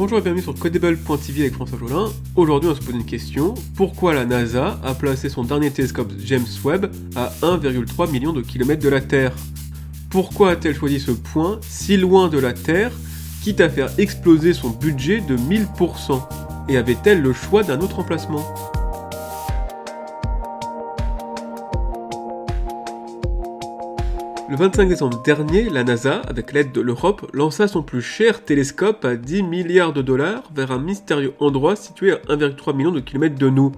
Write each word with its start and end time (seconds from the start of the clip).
Bonjour 0.00 0.16
et 0.16 0.22
bienvenue 0.22 0.40
sur 0.40 0.54
Codable.tv 0.54 1.42
avec 1.42 1.52
François 1.52 1.78
Jolin. 1.78 2.08
Aujourd'hui, 2.34 2.70
on 2.70 2.74
se 2.74 2.80
pose 2.80 2.94
une 2.94 3.04
question. 3.04 3.52
Pourquoi 3.76 4.14
la 4.14 4.24
NASA 4.24 4.80
a 4.82 4.94
placé 4.94 5.28
son 5.28 5.44
dernier 5.44 5.70
télescope 5.70 6.10
James 6.24 6.46
Webb 6.64 6.90
à 7.16 7.30
1,3 7.42 8.10
million 8.10 8.32
de 8.32 8.40
kilomètres 8.40 8.82
de 8.82 8.88
la 8.88 9.02
Terre? 9.02 9.32
Pourquoi 10.08 10.52
a-t-elle 10.52 10.74
choisi 10.74 11.00
ce 11.00 11.10
point 11.10 11.60
si 11.60 11.98
loin 11.98 12.28
de 12.28 12.38
la 12.38 12.54
Terre, 12.54 12.92
quitte 13.42 13.60
à 13.60 13.68
faire 13.68 13.90
exploser 13.98 14.54
son 14.54 14.70
budget 14.70 15.20
de 15.20 15.36
1000% 15.36 16.18
Et 16.70 16.78
avait-elle 16.78 17.20
le 17.20 17.34
choix 17.34 17.62
d'un 17.62 17.80
autre 17.80 17.98
emplacement? 17.98 18.69
Le 24.50 24.56
25 24.56 24.88
décembre 24.88 25.22
dernier, 25.22 25.70
la 25.70 25.84
NASA, 25.84 26.22
avec 26.26 26.52
l'aide 26.52 26.72
de 26.72 26.80
l'Europe, 26.80 27.30
lança 27.32 27.68
son 27.68 27.84
plus 27.84 28.02
cher 28.02 28.44
télescope 28.44 29.04
à 29.04 29.14
10 29.14 29.44
milliards 29.44 29.92
de 29.92 30.02
dollars 30.02 30.42
vers 30.52 30.72
un 30.72 30.80
mystérieux 30.80 31.34
endroit 31.38 31.76
situé 31.76 32.10
à 32.10 32.16
1,3 32.16 32.74
million 32.74 32.90
de 32.90 32.98
kilomètres 32.98 33.38
de 33.38 33.48
nous. 33.48 33.70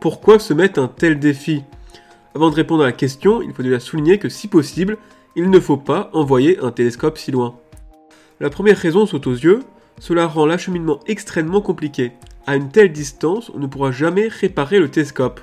Pourquoi 0.00 0.38
se 0.38 0.54
mettre 0.54 0.80
un 0.80 0.88
tel 0.88 1.18
défi? 1.18 1.62
Avant 2.34 2.48
de 2.48 2.54
répondre 2.54 2.84
à 2.84 2.86
la 2.86 2.92
question, 2.92 3.42
il 3.42 3.52
faut 3.52 3.62
déjà 3.62 3.78
souligner 3.78 4.18
que 4.18 4.30
si 4.30 4.48
possible, 4.48 4.96
il 5.36 5.50
ne 5.50 5.60
faut 5.60 5.76
pas 5.76 6.08
envoyer 6.14 6.58
un 6.60 6.70
télescope 6.70 7.18
si 7.18 7.30
loin. 7.30 7.56
La 8.40 8.48
première 8.48 8.78
raison 8.78 9.04
saute 9.04 9.26
aux 9.26 9.34
yeux, 9.34 9.60
cela 9.98 10.26
rend 10.26 10.46
l'acheminement 10.46 11.00
extrêmement 11.06 11.60
compliqué. 11.60 12.12
À 12.46 12.56
une 12.56 12.70
telle 12.70 12.92
distance, 12.92 13.52
on 13.54 13.58
ne 13.58 13.66
pourra 13.66 13.90
jamais 13.90 14.28
réparer 14.28 14.78
le 14.78 14.88
télescope. 14.88 15.42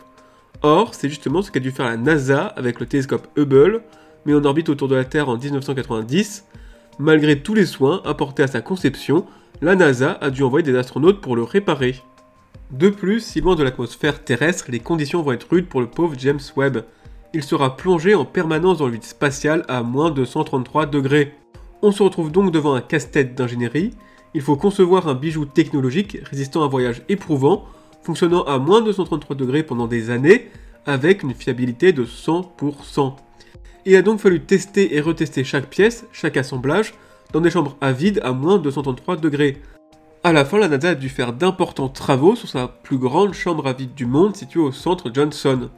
Or, 0.63 0.96
c'est 0.96 1.10
justement 1.10 1.44
ce 1.44 1.52
qu'a 1.52 1.60
dû 1.60 1.70
faire 1.70 1.86
la 1.86 1.98
NASA 1.98 2.48
avec 2.48 2.80
le 2.80 2.88
télescope 2.88 3.27
Hubble, 3.38 3.84
mais 4.26 4.34
en 4.34 4.44
orbite 4.44 4.70
autour 4.70 4.88
de 4.88 4.96
la 4.96 5.06
Terre 5.06 5.30
en 5.30 5.38
1990. 5.38 6.46
Malgré 7.00 7.40
tous 7.40 7.54
les 7.54 7.66
soins 7.66 8.02
apportés 8.06 8.44
à 8.44 8.48
sa 8.48 8.62
conception, 8.62 9.26
la 9.62 9.76
NASA 9.76 10.18
a 10.22 10.30
dû 10.30 10.44
envoyer 10.44 10.64
des 10.64 10.78
astronautes 10.78 11.22
pour 11.22 11.36
le 11.36 11.44
réparer. 11.44 11.96
De 12.72 12.90
plus, 12.90 13.20
si 13.20 13.42
loin 13.42 13.56
de 13.56 13.64
l'atmosphère 13.64 14.24
terrestre, 14.24 14.66
les 14.70 14.80
conditions 14.80 15.22
vont 15.22 15.34
être 15.34 15.48
rudes 15.50 15.68
pour 15.68 15.82
le 15.82 15.88
pauvre 15.88 16.16
James 16.18 16.40
Webb. 16.55 16.86
Il 17.34 17.44
sera 17.44 17.76
plongé 17.76 18.16
en 18.16 18.26
permanence 18.26 18.78
dans 18.78 18.88
le 18.88 18.94
vide 18.94 19.04
spatial 19.04 19.66
à 19.68 19.84
moins 19.84 20.10
de 20.10 20.24
133 20.26 20.85
degrés. 20.85 21.34
On 21.82 21.91
se 21.91 22.04
retrouve 22.04 22.32
donc 22.32 22.52
devant 22.52 22.74
un 22.74 22.82
casse-tête 22.82 23.35
d'ingénierie. 23.35 23.91
Il 24.34 24.41
faut 24.41 24.56
concevoir 24.56 25.08
un 25.08 25.16
bijou 25.16 25.46
technologique 25.46 26.18
résistant 26.24 26.62
à 26.62 26.66
un 26.66 26.70
voyage 26.70 27.02
éprouvant, 27.10 27.66
fonctionnant 28.04 28.44
à 28.44 28.58
moins 28.58 28.82
de 28.82 28.91
133 28.91 29.35
degrés 29.35 29.63
pendant 29.63 29.88
des 29.88 30.10
années, 30.10 30.50
avec 30.85 31.24
une 31.24 31.34
fiabilité 31.34 31.91
de 31.91 32.06
100%. 32.06 33.16
Il 33.85 33.96
a 33.96 34.04
donc 34.04 34.20
fallu 34.20 34.40
tester 34.41 34.96
et 34.96 35.01
retester 35.01 35.43
chaque 35.43 35.68
pièce, 35.68 36.05
chaque 36.12 36.37
assemblage, 36.37 36.93
dans 37.34 37.41
des 37.41 37.49
chambres 37.49 37.77
à 37.82 37.91
vide 37.91 38.20
à 38.23 38.32
moins 38.32 38.60
de 38.60 38.70
133 38.70 39.18
degrés. 39.18 39.57
À 40.23 40.32
la 40.34 40.46
fin, 40.46 40.60
la 40.60 40.68
NASA 40.68 40.90
a 40.90 40.96
dû 40.96 41.10
faire 41.10 41.34
d'importants 41.34 41.90
travaux 41.90 42.35
sur 42.35 42.48
sa 42.48 42.68
plus 42.68 42.99
grande 42.99 43.34
chambre 43.34 43.65
à 43.65 43.73
vide 43.73 43.96
du 43.96 44.05
monde 44.05 44.35
située 44.35 44.60
au 44.60 44.71
centre 44.71 45.10
Johnson. 45.12 45.70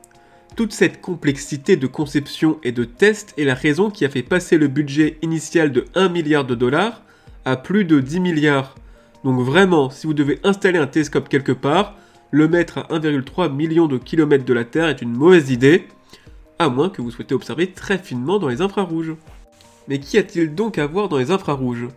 Toute 0.58 0.74
cette 0.74 1.00
complexité 1.00 1.78
de 1.78 1.88
conception 1.88 2.60
et 2.62 2.74
de 2.74 2.84
test 2.84 3.34
est 3.38 3.46
la 3.46 3.56
raison 3.56 3.90
qui 3.90 4.04
a 4.04 4.10
fait 4.10 4.22
passer 4.22 4.58
le 4.58 4.68
budget 4.68 5.18
initial 5.22 5.72
de 5.72 5.86
1 5.96 6.10
milliard 6.10 6.44
de 6.44 6.56
dollars 6.56 7.04
à 7.46 7.56
plus 7.56 7.86
de 7.86 8.02
10 8.02 8.20
milliards. 8.20 8.76
Donc 9.24 9.40
vraiment, 9.40 9.90
si 9.90 10.08
vous 10.08 10.14
devez 10.14 10.40
installer 10.44 10.78
un 10.78 10.88
télescope 10.88 11.30
quelque 11.30 11.54
part, 11.54 11.96
le 12.32 12.50
mettre 12.50 12.80
à 12.80 12.88
1,3 12.90 13.50
million 13.54 13.88
de 13.88 13.98
kilomètres 13.98 14.46
de 14.46 14.54
la 14.54 14.66
Terre 14.66 14.90
est 14.90 15.02
une 15.02 15.14
mauvaise 15.14 15.52
idée 15.52 15.88
à 16.64 16.70
moins 16.70 16.90
que 16.90 17.02
vous 17.02 17.12
souhaitez 17.12 17.36
observer 17.36 17.72
très 17.72 17.98
finement 17.98 18.40
dans 18.40 18.48
les 18.48 18.62
infrarouges. 18.62 19.16
Mais 19.88 20.00
qu'y 20.00 20.18
a-t-il 20.18 20.56
donc 20.56 20.78
à 20.78 20.88
voir 20.88 21.10
dans 21.10 21.18
les 21.18 21.32
infrarouges? 21.32 21.88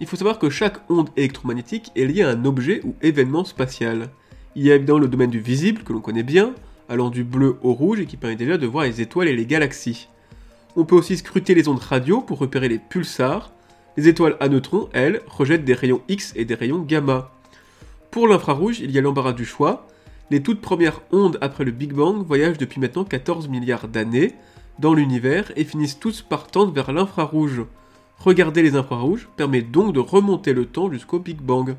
Il 0.00 0.06
faut 0.06 0.16
savoir 0.16 0.38
que 0.38 0.50
chaque 0.50 0.78
onde 0.88 1.10
électromagnétique 1.16 1.90
est 1.96 2.04
liée 2.04 2.22
à 2.22 2.30
un 2.30 2.44
objet 2.44 2.80
ou 2.84 2.94
événement 3.02 3.44
spatial. 3.44 4.10
Il 4.54 4.64
y 4.64 4.72
a 4.72 4.76
évidemment 4.76 4.98
le 4.98 5.08
domaine 5.08 5.30
du 5.30 5.40
visible, 5.40 5.82
que 5.82 5.92
l'on 5.92 6.00
connaît 6.00 6.22
bien, 6.22 6.54
allant 6.88 7.10
du 7.10 7.24
bleu 7.24 7.56
au 7.62 7.72
rouge 7.72 8.00
et 8.00 8.06
qui 8.06 8.16
permet 8.16 8.36
déjà 8.36 8.58
de 8.58 8.66
voir 8.66 8.84
les 8.84 9.00
étoiles 9.00 9.28
et 9.28 9.36
les 9.36 9.46
galaxies. 9.46 10.08
On 10.76 10.84
peut 10.84 10.96
aussi 10.96 11.16
scruter 11.16 11.54
les 11.54 11.68
ondes 11.68 11.80
radio 11.80 12.20
pour 12.20 12.38
repérer 12.38 12.68
les 12.68 12.78
pulsars. 12.78 13.52
Les 13.96 14.08
étoiles 14.08 14.36
à 14.40 14.48
neutrons, 14.48 14.88
elles, 14.92 15.22
rejettent 15.26 15.64
des 15.64 15.74
rayons 15.74 16.02
X 16.08 16.32
et 16.36 16.44
des 16.44 16.54
rayons 16.54 16.80
gamma. 16.80 17.32
Pour 18.10 18.28
l'infrarouge, 18.28 18.80
il 18.80 18.90
y 18.90 18.98
a 18.98 19.00
l'embarras 19.00 19.32
du 19.32 19.44
choix, 19.44 19.86
les 20.30 20.42
toutes 20.42 20.60
premières 20.60 21.00
ondes 21.10 21.38
après 21.40 21.64
le 21.64 21.70
Big 21.70 21.92
Bang 21.92 22.24
voyagent 22.24 22.58
depuis 22.58 22.80
maintenant 22.80 23.04
14 23.04 23.48
milliards 23.48 23.88
d'années 23.88 24.34
dans 24.78 24.94
l'univers 24.94 25.50
et 25.56 25.64
finissent 25.64 25.98
tous 25.98 26.22
par 26.22 26.46
tendre 26.46 26.72
vers 26.72 26.92
l'infrarouge. 26.92 27.62
Regarder 28.18 28.62
les 28.62 28.76
infrarouges 28.76 29.28
permet 29.36 29.62
donc 29.62 29.94
de 29.94 30.00
remonter 30.00 30.52
le 30.52 30.66
temps 30.66 30.90
jusqu'au 30.90 31.18
Big 31.18 31.40
Bang. 31.40 31.76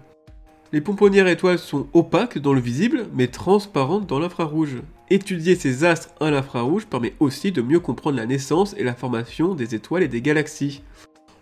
Les 0.71 0.81
pomponnières 0.81 1.27
étoiles 1.27 1.59
sont 1.59 1.87
opaques 1.93 2.37
dans 2.37 2.53
le 2.53 2.59
visible, 2.59 3.07
mais 3.13 3.27
transparentes 3.27 4.07
dans 4.07 4.19
l'infrarouge. 4.19 4.77
Étudier 5.09 5.55
ces 5.55 5.83
astres 5.83 6.13
à 6.19 6.29
l'infrarouge 6.29 6.85
permet 6.85 7.15
aussi 7.19 7.51
de 7.51 7.61
mieux 7.61 7.79
comprendre 7.79 8.17
la 8.17 8.27
naissance 8.27 8.75
et 8.77 8.83
la 8.83 8.93
formation 8.93 9.55
des 9.55 9.73
étoiles 9.73 10.03
et 10.03 10.07
des 10.07 10.21
galaxies. 10.21 10.83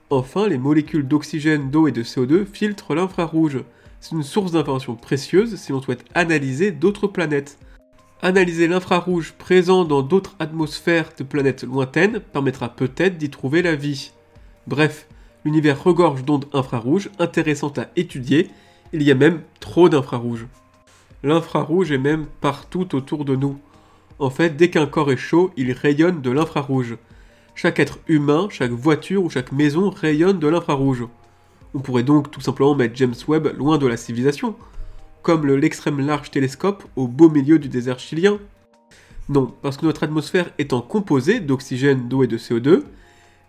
Enfin, 0.10 0.48
les 0.48 0.58
molécules 0.58 1.06
d'oxygène, 1.06 1.70
d'eau 1.70 1.88
et 1.88 1.92
de 1.92 2.04
CO2 2.04 2.46
filtrent 2.46 2.96
l'infrarouge. 2.96 3.60
C'est 4.00 4.16
une 4.16 4.24
source 4.24 4.52
d'informations 4.52 4.96
précieuse 4.96 5.56
si 5.56 5.72
l'on 5.72 5.82
souhaite 5.82 6.06
analyser 6.14 6.72
d'autres 6.72 7.08
planètes. 7.08 7.58
Analyser 8.22 8.68
l'infrarouge 8.68 9.34
présent 9.34 9.86
dans 9.86 10.02
d'autres 10.02 10.36
atmosphères 10.40 11.10
de 11.18 11.24
planètes 11.24 11.64
lointaines 11.64 12.20
permettra 12.20 12.70
peut-être 12.70 13.18
d'y 13.18 13.30
trouver 13.30 13.62
la 13.62 13.76
vie. 13.76 14.12
Bref, 14.66 15.08
l'univers 15.46 15.84
regorge 15.84 16.24
d'ondes 16.26 16.48
infrarouges 16.54 17.10
intéressantes 17.20 17.78
à 17.78 17.90
étudier, 17.96 18.50
il 18.94 19.04
y 19.04 19.12
a 19.12 19.16
même 19.16 19.42
trop 19.60 19.90
d'infrarouges. 19.90 20.48
L'infrarouge 21.24 21.92
est 21.92 21.98
même 21.98 22.26
partout 22.42 22.96
autour 22.96 23.26
de 23.26 23.36
nous. 23.36 23.60
En 24.20 24.30
fait, 24.30 24.56
dès 24.56 24.70
qu'un 24.70 24.88
corps 24.88 25.12
est 25.12 25.18
chaud, 25.18 25.52
il 25.58 25.72
rayonne 25.72 26.22
de 26.22 26.32
l'infrarouge. 26.32 26.98
Chaque 27.54 27.80
être 27.80 28.00
humain, 28.08 28.48
chaque 28.52 28.72
voiture 28.72 29.24
ou 29.24 29.30
chaque 29.30 29.52
maison 29.52 29.90
rayonne 29.90 30.40
de 30.40 30.48
l'infrarouge. 30.48 31.06
On 31.78 31.80
pourrait 31.80 32.02
donc 32.02 32.32
tout 32.32 32.42
simplement 32.42 32.74
mettre 32.74 32.96
James 32.96 33.14
Webb 33.28 33.56
loin 33.56 33.78
de 33.78 33.86
la 33.86 33.98
civilisation, 33.98 34.56
comme 35.22 35.46
l'extrême 35.46 36.00
large 36.00 36.32
télescope 36.32 36.84
au 36.96 37.08
beau 37.08 37.30
milieu 37.30 37.60
du 37.60 37.70
désert 37.70 38.00
chilien. 38.00 38.40
Non, 39.30 39.54
parce 39.62 39.78
que 39.78 39.86
notre 39.86 40.02
atmosphère 40.02 40.50
étant 40.58 40.82
composée 40.82 41.40
d'oxygène, 41.40 42.10
d'eau 42.10 42.24
et 42.24 42.28
de 42.28 42.40
CO2, 42.40 42.82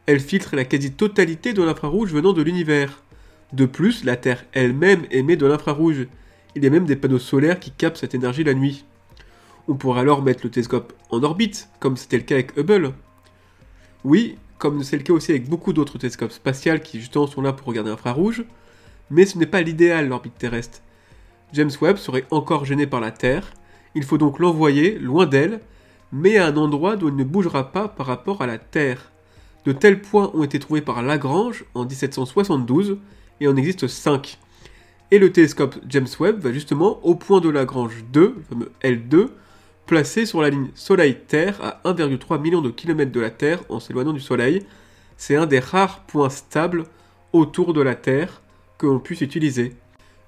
elle 0.05 0.21
filtre 0.21 0.57
la 0.57 0.67
quasi-totalité 0.67 1.55
de 1.55 1.63
l'infrarouge 1.63 2.13
venant 2.13 2.35
de 2.35 2.43
l'univers. 2.43 3.03
De 3.55 3.65
plus, 3.65 4.05
la 4.05 4.17
Terre 4.17 4.45
elle-même 4.53 5.07
émet 5.11 5.37
de 5.37 5.47
l'infrarouge. 5.47 6.07
Il 6.55 6.63
y 6.63 6.67
a 6.67 6.71
même 6.71 6.85
des 6.85 6.97
panneaux 6.97 7.19
solaires 7.19 7.59
qui 7.59 7.71
captent 7.71 7.97
cette 7.97 8.15
énergie 8.15 8.45
la 8.45 8.53
nuit. 8.53 8.85
On 9.69 9.75
pourrait 9.75 10.03
alors 10.03 10.21
mettre 10.21 10.41
le 10.45 10.51
télescope 10.51 10.93
en 11.09 11.23
orbite, 11.23 11.71
comme 11.81 11.97
c'était 11.97 12.19
le 12.19 12.25
cas 12.25 12.35
avec 12.35 12.59
Hubble. 12.59 12.93
Oui, 14.05 14.37
comme 14.59 14.83
c'est 14.83 14.97
le 14.97 15.03
cas 15.03 15.13
aussi 15.13 15.31
avec 15.31 15.49
beaucoup 15.49 15.73
d'autres 15.73 15.99
télescopes 15.99 16.33
spatials 16.33 16.83
qui 16.83 17.01
justement 17.01 17.27
sont 17.27 17.43
là 17.43 17.53
pour 17.53 17.69
regarder 17.69 17.91
l'infrarouge, 17.91 18.45
mais 19.11 19.25
ce 19.25 19.39
n'est 19.39 19.47
pas 19.47 19.63
l'idéal 19.63 20.09
l'orbite 20.09 20.37
terrestre. 20.37 20.81
James 21.53 21.71
Webb 21.81 21.97
serait 21.97 22.27
encore 22.31 22.65
gêné 22.65 22.87
par 22.87 23.01
la 23.01 23.11
Terre, 23.11 23.53
il 23.95 24.05
faut 24.05 24.19
donc 24.19 24.39
l'envoyer 24.39 24.99
loin 24.99 25.27
d'elle, 25.27 25.61
mais 26.13 26.37
à 26.37 26.47
un 26.47 26.57
endroit 26.57 26.97
d'où 26.97 27.09
il 27.09 27.17
ne 27.17 27.25
bougera 27.25 27.73
pas 27.73 27.89
par 27.89 28.07
rapport 28.07 28.43
à 28.43 28.47
la 28.47 28.59
Terre. 28.59 29.13
De 29.65 29.73
tels 29.73 30.01
points 30.01 30.31
ont 30.35 30.45
été 30.45 30.59
trouvés 30.59 30.83
par 30.83 31.03
Lagrange 31.03 31.65
en 31.75 31.85
1772, 31.85 32.99
et 33.41 33.49
en 33.49 33.57
existe 33.57 33.87
5. 33.87 34.39
Et 35.11 35.19
le 35.19 35.33
télescope 35.33 35.77
James 35.89 36.09
Webb 36.21 36.41
va 36.41 36.53
justement 36.53 37.05
au 37.05 37.15
point 37.15 37.41
de 37.41 37.49
Lagrange 37.49 38.05
2, 38.13 38.35
le 38.37 38.43
fameux 38.43 38.73
L2, 38.83 39.29
placé 39.89 40.27
sur 40.27 40.43
la 40.43 40.51
ligne 40.51 40.69
Soleil-Terre 40.75 41.59
à 41.63 41.81
1,3 41.91 42.39
million 42.43 42.61
de 42.61 42.69
kilomètres 42.69 43.11
de 43.11 43.21
la 43.21 43.31
Terre 43.31 43.63
en 43.71 43.81
s'éloignant 43.81 44.13
du 44.13 44.21
Soleil. 44.21 44.67
C'est 45.17 45.35
un 45.35 45.47
des 45.47 45.61
rares 45.61 46.01
points 46.01 46.29
stables 46.29 46.85
autour 47.33 47.73
de 47.73 47.81
la 47.81 47.95
Terre 47.95 48.43
que 48.77 48.87
l'on 48.87 48.99
puisse 48.99 49.23
utiliser. 49.23 49.75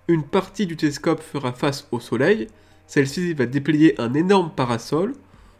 Une 0.09 0.23
partie 0.23 0.67
du 0.67 0.77
télescope 0.77 1.21
fera 1.21 1.53
face 1.53 1.87
au 1.93 2.01
Soleil, 2.01 2.49
celle-ci 2.87 3.35
va 3.35 3.45
déplier 3.45 4.01
un 4.01 4.15
énorme 4.15 4.51
parasol 4.51 5.13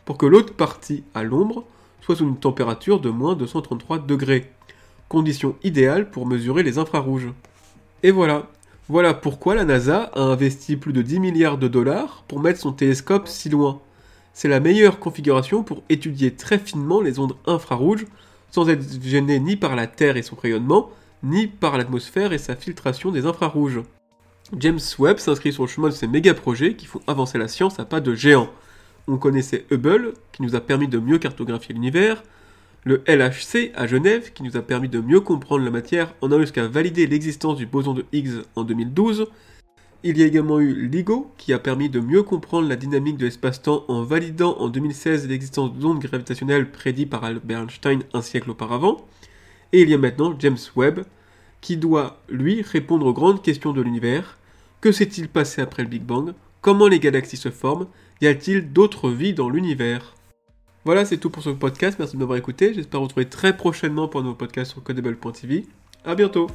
pour 0.07 0.17
que 0.17 0.25
l'autre 0.25 0.55
partie, 0.55 1.05
à 1.13 1.23
l'ombre, 1.23 1.67
soit 2.01 2.17
sous 2.17 2.25
une 2.25 2.39
température 2.39 3.01
de 3.01 3.11
moins 3.11 3.35
de 3.37 3.45
133 3.45 3.99
degrés, 3.99 4.51
condition 5.11 5.57
idéale 5.63 6.11
pour 6.11 6.27
mesurer 6.27 6.63
les 6.63 6.79
infrarouges. 6.79 7.29
Et 8.03 8.13
voilà, 8.13 8.49
voilà 8.89 9.13
pourquoi 9.13 9.55
la 9.55 9.67
NASA 9.67 10.11
a 10.15 10.23
investi 10.23 10.77
plus 10.77 10.95
de 10.95 11.03
10 11.03 11.21
milliards 11.21 11.59
de 11.59 11.69
dollars 11.69 12.25
pour 12.29 12.41
mettre 12.41 12.61
son 12.61 12.73
télescope 12.73 13.29
si 13.29 13.51
loin 13.51 13.83
c'est 14.33 14.49
la 14.49 14.61
meilleure 14.61 14.99
configuration 14.99 15.63
pour 15.63 15.83
étudier 15.89 16.33
très 16.33 16.59
finement 16.59 17.01
les 17.01 17.19
ondes 17.19 17.37
infrarouges 17.47 18.07
sans 18.51 18.69
être 18.69 18.85
gêné 19.03 19.39
ni 19.39 19.57
par 19.57 19.77
la 19.77 19.87
Terre 19.87 20.17
et 20.17 20.23
son 20.23 20.37
rayonnement, 20.37 20.91
ni 21.23 21.47
par 21.47 21.79
l'atmosphère 21.79 22.33
et 22.33 22.39
sa 22.39 22.57
filtration 22.57 23.11
des 23.11 23.27
infrarouges. 23.27 23.81
James 24.59 24.81
Webb 24.99 25.19
s'inscrit 25.19 25.53
sur 25.53 25.63
le 25.63 25.69
chemin 25.69 25.89
de 25.89 25.95
ces 25.95 26.09
méga-projets 26.09 26.75
qui 26.75 26.87
font 26.87 27.01
avancer 27.07 27.39
la 27.39 27.47
science 27.47 27.79
à 27.79 27.85
pas 27.85 28.01
de 28.01 28.15
géant. 28.15 28.51
On 29.07 29.17
connaissait 29.17 29.65
Hubble, 29.71 30.15
qui 30.33 30.43
nous 30.43 30.57
a 30.57 30.61
permis 30.61 30.89
de 30.89 30.99
mieux 30.99 31.19
cartographier 31.19 31.75
l'univers, 31.75 32.23
le 32.85 33.03
LHC 33.07 33.73
à 33.75 33.87
Genève, 33.87 34.33
qui 34.33 34.43
nous 34.43 34.57
a 34.57 34.63
permis 34.63 34.89
de 34.89 35.01
mieux 35.01 35.21
comprendre 35.21 35.65
la 35.65 35.71
matière 35.71 36.15
en 36.21 36.33
allant 36.33 36.41
jusqu'à 36.41 36.67
valider 36.67 37.07
l'existence 37.07 37.57
du 37.57 37.67
boson 37.67 37.95
de 37.95 38.05
Higgs 38.13 38.43
en 38.57 38.65
2012. 38.65 39.27
Il 40.03 40.17
y 40.17 40.23
a 40.23 40.27
également 40.27 40.61
eu 40.61 40.89
LIGO, 40.89 41.31
qui 41.37 41.53
a 41.53 41.59
permis 41.59 41.91
de 41.91 42.01
mieux 42.01 42.23
comprendre 42.23 42.67
la 42.67 42.77
dynamique 42.77 43.19
de 43.19 43.27
l'espace-temps 43.27 43.85
en 43.89 44.03
validant 44.03 44.57
en 44.59 44.71
2016 44.71 45.29
l'existence 45.29 45.75
d'ondes 45.75 45.99
gravitationnelles 45.99 46.71
prédites 46.71 47.11
par 47.11 47.23
Albert 47.25 47.61
Einstein 47.61 48.03
un 48.15 48.23
siècle 48.23 48.51
auparavant. 48.51 49.07
Et 49.73 49.83
il 49.83 49.91
y 49.91 49.95
a 49.95 49.99
maintenant 49.99 50.35
James 50.39 50.57
Webb, 50.75 51.05
qui 51.61 51.77
doit, 51.77 52.23
lui, 52.31 52.63
répondre 52.63 53.05
aux 53.05 53.13
grandes 53.13 53.43
questions 53.43 53.75
de 53.75 53.83
l'univers. 53.83 54.39
Que 54.81 54.91
s'est-il 54.91 55.29
passé 55.29 55.61
après 55.61 55.83
le 55.83 55.89
Big 55.91 56.03
Bang? 56.03 56.33
Comment 56.63 56.89
les 56.89 56.99
galaxies 56.99 57.37
se 57.37 57.51
forment? 57.51 57.87
Y 58.23 58.27
a-t-il 58.27 58.73
d'autres 58.73 59.11
vies 59.11 59.35
dans 59.35 59.51
l'univers? 59.51 60.15
Voilà, 60.87 61.05
c'est 61.05 61.19
tout 61.19 61.29
pour 61.29 61.43
ce 61.43 61.51
podcast. 61.51 61.99
Merci 61.99 62.15
de 62.15 62.21
m'avoir 62.21 62.39
écouté. 62.39 62.73
J'espère 62.73 63.01
vous 63.01 63.05
retrouver 63.05 63.29
très 63.29 63.55
prochainement 63.55 64.09
pour 64.09 64.21
un 64.21 64.25
nouveau 64.25 64.37
podcast 64.37 64.73
sur 64.73 64.83
codable.tv. 64.83 65.67
A 66.07 66.15
bientôt 66.15 66.47